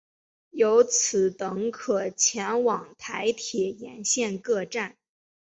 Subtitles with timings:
[0.49, 4.97] 由此等可前往台铁沿线各站。